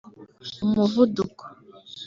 [0.65, 1.45] umuvuduko